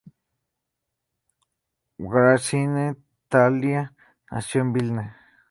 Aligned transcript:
Gražinytė-Tyla 2.13 3.85
nació 4.35 4.67
en 4.67 4.75
Vilna. 4.81 5.07